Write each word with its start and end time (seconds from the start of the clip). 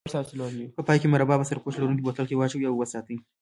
په 0.75 0.81
پای 0.87 0.97
کې 1.01 1.11
مربا 1.13 1.35
په 1.37 1.45
سرپوښ 1.49 1.73
لرونکي 1.77 2.03
بوتل 2.03 2.25
کې 2.27 2.35
واچوئ 2.37 2.65
او 2.67 2.75
وساتئ. 2.81 3.17